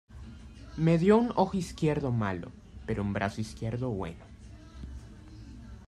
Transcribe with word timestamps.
Me 0.77 0.97
dio 0.97 1.15
un 1.15 1.31
ojo 1.35 1.55
izquierdo 1.55 2.11
malo 2.11 2.51
pero 2.87 3.03
un 3.03 3.13
brazo 3.13 3.39
izquierdo 3.39 3.91
bueno". 3.91 4.25